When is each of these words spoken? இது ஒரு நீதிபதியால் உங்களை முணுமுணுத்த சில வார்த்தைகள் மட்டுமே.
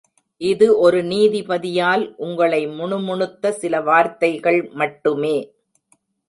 இது 0.41 0.67
ஒரு 0.77 0.99
நீதிபதியால் 1.03 2.05
உங்களை 2.17 2.61
முணுமுணுத்த 2.69 3.51
சில 3.51 3.81
வார்த்தைகள் 3.81 4.59
மட்டுமே. 4.73 5.35